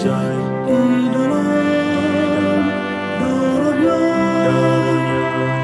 ajaib 0.00 0.64
di 0.64 1.12
dalam 1.12 1.44
dalamnya, 2.24 2.72
dalamnya 3.20 3.98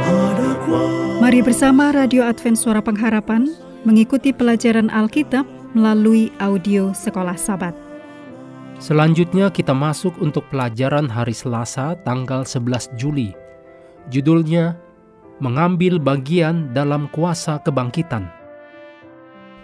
ada 0.04 0.50
kuasa. 0.68 1.20
Mari 1.24 1.40
bersama 1.40 1.84
Radio 1.96 2.20
Advent 2.20 2.60
Suara 2.60 2.84
Pengharapan 2.84 3.48
mengikuti 3.88 4.36
pelajaran 4.36 4.92
Alkitab 4.92 5.48
melalui 5.72 6.28
audio 6.36 6.92
Sekolah 6.92 7.40
Sabat. 7.40 7.72
Selanjutnya 8.76 9.48
kita 9.48 9.72
masuk 9.72 10.12
untuk 10.20 10.44
pelajaran 10.52 11.08
hari 11.08 11.32
Selasa 11.32 11.96
tanggal 12.04 12.44
11 12.44 12.92
Juli. 13.00 13.32
Judulnya 14.12 14.76
Mengambil 15.40 15.96
Bagian 15.96 16.76
dalam 16.76 17.08
Kuasa 17.08 17.56
Kebangkitan. 17.64 18.28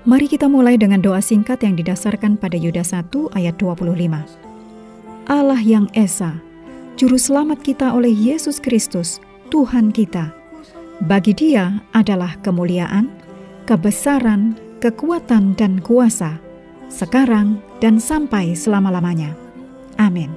Mari 0.09 0.33
kita 0.33 0.49
mulai 0.49 0.81
dengan 0.81 1.01
doa 1.05 1.21
singkat 1.21 1.61
yang 1.61 1.77
didasarkan 1.77 2.41
pada 2.41 2.57
Yuda 2.57 2.85
1 2.85 3.37
ayat 3.37 3.57
25. 3.61 4.52
Allah 5.33 5.65
yang 5.65 5.89
Esa, 5.97 6.37
Juru 7.01 7.17
Selamat 7.17 7.65
kita 7.65 7.97
oleh 7.97 8.13
Yesus 8.13 8.61
Kristus, 8.61 9.17
Tuhan 9.49 9.89
kita. 9.89 10.29
Bagi 11.09 11.33
dia 11.33 11.81
adalah 11.97 12.37
kemuliaan, 12.45 13.09
kebesaran, 13.65 14.61
kekuatan, 14.85 15.57
dan 15.57 15.81
kuasa, 15.81 16.37
sekarang 16.93 17.65
dan 17.81 17.97
sampai 17.97 18.53
selama-lamanya. 18.53 19.33
Amin. 19.97 20.29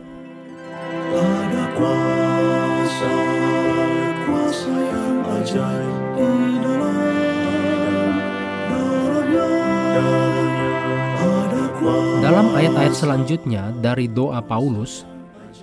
Dalam 12.35 12.51
ayat-ayat 12.51 12.91
selanjutnya 12.91 13.71
dari 13.79 14.11
doa 14.11 14.43
Paulus, 14.43 15.07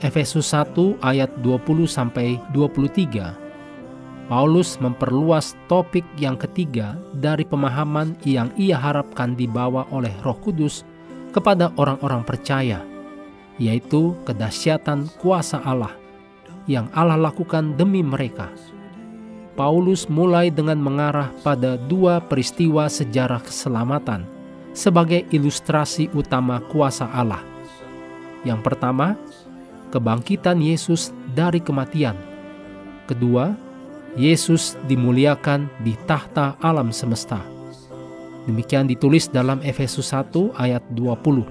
Efesus 0.00 0.56
1 0.56 1.04
ayat 1.04 1.28
20 1.44 1.84
sampai 1.84 2.40
23, 2.56 3.36
Paulus 4.24 4.80
memperluas 4.80 5.52
topik 5.68 6.00
yang 6.16 6.32
ketiga 6.40 6.96
dari 7.12 7.44
pemahaman 7.44 8.16
yang 8.24 8.48
ia 8.56 8.80
harapkan 8.80 9.36
dibawa 9.36 9.84
oleh 9.92 10.16
Roh 10.24 10.40
Kudus 10.40 10.80
kepada 11.36 11.76
orang-orang 11.76 12.24
percaya, 12.24 12.80
yaitu 13.60 14.16
kedahsyatan 14.24 15.12
kuasa 15.20 15.60
Allah 15.68 15.92
yang 16.64 16.88
Allah 16.96 17.20
lakukan 17.20 17.76
demi 17.76 18.00
mereka. 18.00 18.48
Paulus 19.60 20.08
mulai 20.08 20.48
dengan 20.48 20.80
mengarah 20.80 21.36
pada 21.44 21.76
dua 21.76 22.24
peristiwa 22.24 22.88
sejarah 22.88 23.44
keselamatan 23.44 24.24
sebagai 24.72 25.24
ilustrasi 25.28 26.08
utama 26.16 26.60
kuasa 26.72 27.08
Allah. 27.12 27.44
Yang 28.42 28.60
pertama, 28.64 29.14
kebangkitan 29.92 30.58
Yesus 30.58 31.12
dari 31.36 31.60
kematian. 31.60 32.16
Kedua, 33.06 33.52
Yesus 34.16 34.76
dimuliakan 34.88 35.68
di 35.80 35.96
tahta 36.04 36.56
alam 36.60 36.92
semesta. 36.92 37.40
Demikian 38.44 38.90
ditulis 38.90 39.30
dalam 39.30 39.62
Efesus 39.62 40.10
1 40.10 40.52
ayat 40.58 40.82
20. 40.90 41.46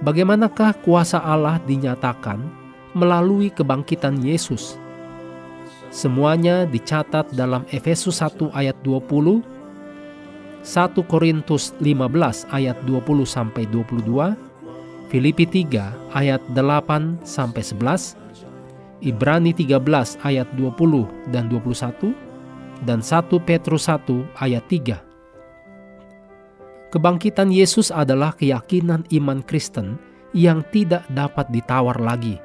Bagaimanakah 0.00 0.80
kuasa 0.80 1.20
Allah 1.20 1.60
dinyatakan 1.68 2.40
melalui 2.96 3.52
kebangkitan 3.52 4.16
Yesus? 4.24 4.80
Semuanya 5.92 6.64
dicatat 6.64 7.34
dalam 7.36 7.68
Efesus 7.68 8.24
1 8.24 8.48
ayat 8.56 8.78
20, 8.80 9.44
1 10.60 10.92
Korintus 11.08 11.72
15 11.80 12.44
ayat 12.52 12.76
20 12.84 13.24
sampai 13.24 13.64
22, 13.72 14.36
Filipi 15.08 15.48
3 15.48 16.12
ayat 16.12 16.42
8 16.52 17.24
sampai 17.24 17.64
11, 17.64 18.16
Ibrani 19.00 19.56
13 19.56 20.20
ayat 20.20 20.48
20 20.54 21.32
dan 21.32 21.48
21, 21.48 22.12
dan 22.84 23.00
1 23.00 23.40
Petrus 23.40 23.88
1 23.88 24.04
ayat 24.36 24.64
3. 24.68 25.00
Kebangkitan 26.92 27.48
Yesus 27.48 27.88
adalah 27.88 28.36
keyakinan 28.36 29.06
iman 29.14 29.40
Kristen 29.46 29.96
yang 30.36 30.60
tidak 30.74 31.06
dapat 31.14 31.48
ditawar 31.48 31.96
lagi. 31.96 32.36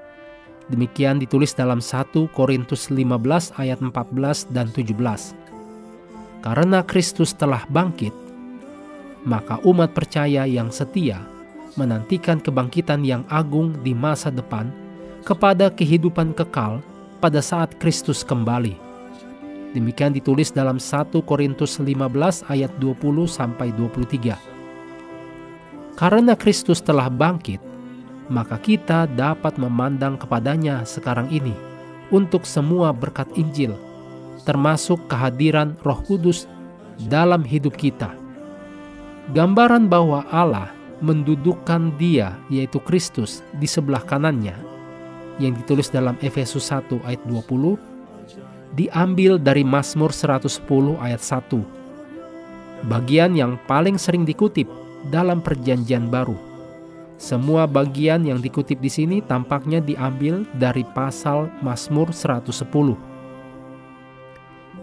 Demikian 0.72 1.22
ditulis 1.22 1.54
dalam 1.54 1.78
1 1.78 2.10
Korintus 2.34 2.90
15 2.90 3.54
ayat 3.62 3.78
14 3.84 4.50
dan 4.50 4.72
17. 4.74 4.98
Karena 6.46 6.86
Kristus 6.86 7.34
telah 7.34 7.66
bangkit, 7.66 8.14
maka 9.26 9.58
umat 9.66 9.98
percaya 9.98 10.46
yang 10.46 10.70
setia 10.70 11.18
menantikan 11.74 12.38
kebangkitan 12.38 13.02
yang 13.02 13.26
agung 13.34 13.74
di 13.82 13.98
masa 13.98 14.30
depan 14.30 14.70
kepada 15.26 15.74
kehidupan 15.74 16.38
kekal 16.38 16.86
pada 17.18 17.42
saat 17.42 17.74
Kristus 17.82 18.22
kembali. 18.22 18.78
Demikian 19.74 20.14
ditulis 20.14 20.54
dalam 20.54 20.78
1 20.78 21.12
Korintus 21.26 21.82
15 21.82 22.46
ayat 22.48 22.72
20 22.78 23.26
sampai 23.26 23.74
23. 23.74 24.38
Karena 25.98 26.38
Kristus 26.38 26.80
telah 26.80 27.10
bangkit, 27.10 27.60
maka 28.30 28.62
kita 28.62 29.10
dapat 29.10 29.58
memandang 29.58 30.16
kepadanya 30.16 30.86
sekarang 30.86 31.28
ini 31.34 31.58
untuk 32.14 32.46
semua 32.46 32.94
berkat 32.94 33.28
Injil, 33.34 33.74
termasuk 34.46 35.10
kehadiran 35.10 35.74
Roh 35.82 36.00
Kudus 36.06 36.46
dalam 37.10 37.44
hidup 37.44 37.76
kita. 37.76 38.14
Gambaran 39.34 39.90
bahwa 39.90 40.24
Allah 40.30 40.70
mendudukkan 41.02 41.98
dia, 41.98 42.38
yaitu 42.48 42.80
Kristus, 42.80 43.44
di 43.58 43.68
sebelah 43.68 44.06
kanannya, 44.06 44.56
yang 45.42 45.58
ditulis 45.58 45.92
dalam 45.92 46.16
Efesus 46.24 46.72
1 46.72 47.02
ayat 47.04 47.20
20, 47.28 47.76
diambil 48.78 49.42
dari 49.42 49.66
Mazmur 49.66 50.14
110 50.14 50.96
ayat 51.02 51.20
1. 51.20 52.88
Bagian 52.88 53.34
yang 53.34 53.58
paling 53.66 53.98
sering 53.98 54.24
dikutip 54.24 54.70
dalam 55.10 55.42
perjanjian 55.42 56.08
baru. 56.08 56.38
Semua 57.16 57.64
bagian 57.64 58.28
yang 58.28 58.44
dikutip 58.44 58.84
di 58.84 58.92
sini 58.92 59.18
tampaknya 59.24 59.80
diambil 59.80 60.44
dari 60.60 60.84
pasal 60.92 61.48
Mazmur 61.64 62.12
110. 62.12 63.15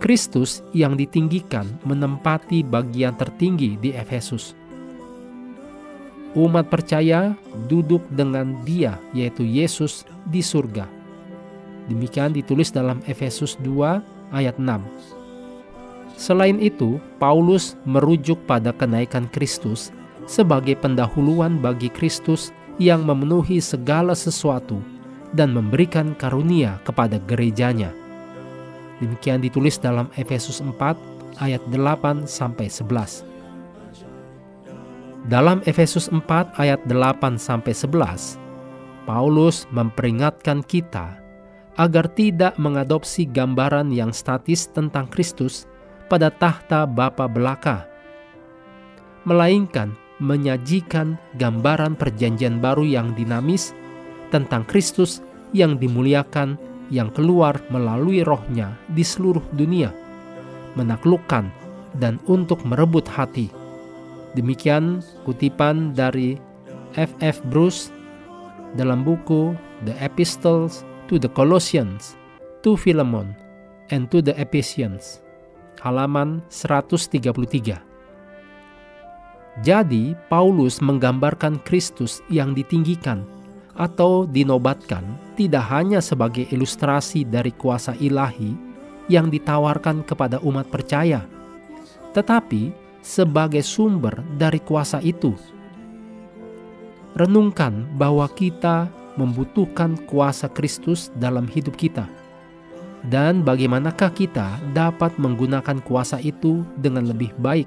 Kristus 0.02 0.66
yang 0.74 0.98
ditinggikan 0.98 1.78
menempati 1.86 2.66
bagian 2.66 3.14
tertinggi 3.14 3.78
di 3.78 3.94
Efesus. 3.94 4.58
Umat 6.34 6.66
percaya 6.66 7.38
duduk 7.70 8.02
dengan 8.10 8.58
Dia, 8.66 8.98
yaitu 9.14 9.46
Yesus, 9.46 10.02
di 10.26 10.42
surga. 10.42 10.90
Demikian 11.86 12.34
ditulis 12.34 12.74
dalam 12.74 12.98
Efesus 13.06 13.54
2 13.62 14.34
ayat 14.34 14.58
6. 14.58 14.82
Selain 16.18 16.58
itu, 16.58 16.98
Paulus 17.22 17.78
merujuk 17.86 18.42
pada 18.42 18.74
kenaikan 18.74 19.30
Kristus 19.30 19.94
sebagai 20.26 20.74
pendahuluan 20.82 21.62
bagi 21.62 21.86
Kristus 21.86 22.50
yang 22.82 23.06
memenuhi 23.06 23.62
segala 23.62 24.18
sesuatu 24.18 24.82
dan 25.30 25.54
memberikan 25.54 26.18
karunia 26.18 26.82
kepada 26.82 27.22
gerejanya. 27.22 28.01
Demikian 29.02 29.42
ditulis 29.42 29.82
dalam 29.82 30.06
Efesus 30.14 30.62
4 30.62 30.78
ayat 31.42 31.58
8 31.66 32.22
sampai 32.22 32.70
11. 32.70 33.26
Dalam 35.26 35.58
Efesus 35.66 36.06
4 36.06 36.22
ayat 36.54 36.78
8 36.86 37.34
sampai 37.34 37.74
11, 37.74 38.38
Paulus 39.02 39.66
memperingatkan 39.74 40.62
kita 40.62 41.18
agar 41.74 42.06
tidak 42.14 42.54
mengadopsi 42.62 43.26
gambaran 43.26 43.90
yang 43.90 44.14
statis 44.14 44.70
tentang 44.70 45.10
Kristus 45.10 45.66
pada 46.06 46.30
tahta 46.30 46.86
Bapa 46.86 47.26
belaka, 47.26 47.90
melainkan 49.26 49.98
menyajikan 50.22 51.18
gambaran 51.42 51.98
perjanjian 51.98 52.62
baru 52.62 52.86
yang 52.86 53.10
dinamis 53.18 53.74
tentang 54.30 54.62
Kristus 54.62 55.18
yang 55.50 55.74
dimuliakan 55.74 56.54
yang 56.92 57.08
keluar 57.16 57.56
melalui 57.72 58.20
rohnya 58.20 58.76
di 58.92 59.00
seluruh 59.00 59.42
dunia, 59.56 59.88
menaklukkan 60.76 61.48
dan 61.96 62.20
untuk 62.28 62.60
merebut 62.68 63.08
hati 63.08 63.48
Demikian 64.32 65.04
kutipan 65.28 65.92
dari 65.92 66.40
F.F. 66.96 67.44
Bruce 67.52 67.92
dalam 68.80 69.04
buku 69.04 69.52
The 69.84 69.92
Epistles 70.00 70.88
to 71.12 71.20
the 71.20 71.28
Colossians, 71.28 72.16
to 72.64 72.72
Philemon, 72.80 73.36
and 73.92 74.08
to 74.08 74.24
the 74.24 74.32
Ephesians, 74.40 75.20
halaman 75.84 76.40
133. 76.48 77.76
Jadi, 79.60 80.16
Paulus 80.32 80.80
menggambarkan 80.80 81.60
Kristus 81.68 82.24
yang 82.32 82.56
ditinggikan 82.56 83.28
atau 83.76 84.28
dinobatkan 84.28 85.04
tidak 85.36 85.64
hanya 85.72 86.04
sebagai 86.04 86.44
ilustrasi 86.52 87.24
dari 87.24 87.52
kuasa 87.56 87.96
ilahi 87.96 88.52
yang 89.08 89.32
ditawarkan 89.32 90.04
kepada 90.04 90.38
umat 90.44 90.68
percaya, 90.68 91.24
tetapi 92.12 92.72
sebagai 93.02 93.64
sumber 93.64 94.22
dari 94.38 94.62
kuasa 94.62 95.02
itu. 95.02 95.34
renungkan 97.12 97.84
bahwa 98.00 98.24
kita 98.24 98.88
membutuhkan 99.20 100.00
kuasa 100.08 100.48
Kristus 100.48 101.12
dalam 101.20 101.44
hidup 101.44 101.76
kita. 101.76 102.08
Dan 103.02 103.42
bagaimanakah 103.42 104.14
kita 104.14 104.62
dapat 104.72 105.18
menggunakan 105.18 105.82
kuasa 105.82 106.22
itu 106.22 106.62
dengan 106.78 107.10
lebih 107.10 107.34
baik? 107.36 107.66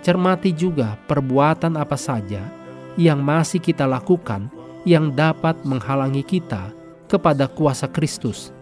Cermati 0.00 0.54
juga 0.54 0.94
perbuatan 1.10 1.74
apa 1.74 1.98
saja 1.98 2.46
yang 2.94 3.20
masih 3.24 3.58
kita 3.58 3.88
lakukan 3.88 4.46
yang 4.84 5.12
dapat 5.12 5.56
menghalangi 5.64 6.24
kita 6.24 6.72
kepada 7.08 7.48
kuasa 7.48 7.88
Kristus. 7.88 8.52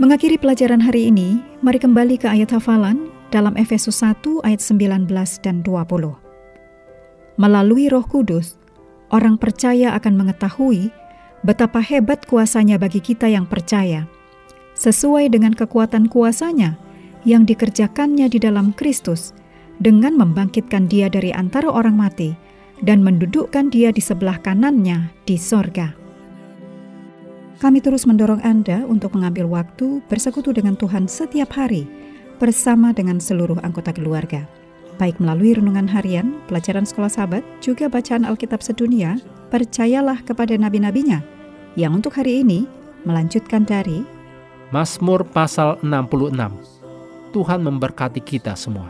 Mengakhiri 0.00 0.40
pelajaran 0.40 0.80
hari 0.80 1.12
ini, 1.12 1.44
mari 1.60 1.76
kembali 1.76 2.16
ke 2.16 2.24
ayat 2.24 2.56
hafalan 2.56 3.12
dalam 3.28 3.52
Efesus 3.60 4.00
1 4.00 4.40
ayat 4.48 4.60
19 4.64 5.12
dan 5.44 5.60
20. 5.60 6.16
Melalui 7.36 7.92
roh 7.92 8.04
kudus, 8.04 8.56
orang 9.12 9.36
percaya 9.36 9.92
akan 9.96 10.16
mengetahui 10.16 10.88
betapa 11.44 11.80
hebat 11.84 12.24
kuasanya 12.24 12.80
bagi 12.80 13.00
kita 13.00 13.28
yang 13.28 13.44
percaya, 13.44 14.08
sesuai 14.76 15.28
dengan 15.28 15.52
kekuatan 15.52 16.08
kuasanya 16.08 16.80
yang 17.28 17.44
dikerjakannya 17.44 18.32
di 18.32 18.40
dalam 18.40 18.72
Kristus 18.72 19.36
dengan 19.80 20.16
membangkitkan 20.16 20.88
dia 20.88 21.08
dari 21.12 21.32
antara 21.32 21.68
orang 21.68 21.96
mati 21.96 22.32
dan 22.84 23.04
mendudukkan 23.04 23.68
dia 23.72 23.92
di 23.92 24.00
sebelah 24.00 24.40
kanannya 24.40 25.12
di 25.28 25.36
sorga. 25.36 25.92
Kami 27.60 27.84
terus 27.84 28.08
mendorong 28.08 28.40
Anda 28.40 28.88
untuk 28.88 29.12
mengambil 29.12 29.44
waktu 29.44 30.00
bersekutu 30.08 30.56
dengan 30.56 30.80
Tuhan 30.80 31.04
setiap 31.04 31.52
hari 31.52 31.84
bersama 32.40 32.96
dengan 32.96 33.20
seluruh 33.20 33.60
anggota 33.60 33.92
keluarga. 33.92 34.48
Baik 34.96 35.20
melalui 35.20 35.52
renungan 35.52 35.84
harian, 35.84 36.40
pelajaran 36.48 36.88
sekolah 36.88 37.12
sahabat, 37.12 37.44
juga 37.60 37.88
bacaan 37.88 38.24
Alkitab 38.24 38.64
sedunia, 38.64 39.20
percayalah 39.52 40.24
kepada 40.24 40.56
nabi-nabinya, 40.56 41.20
yang 41.76 41.96
untuk 41.96 42.16
hari 42.16 42.40
ini 42.40 42.64
melanjutkan 43.04 43.64
dari 43.64 44.04
Mazmur 44.72 45.28
pasal 45.28 45.76
66. 45.84 47.32
Tuhan 47.32 47.60
memberkati 47.60 48.20
kita 48.24 48.56
semua. 48.56 48.88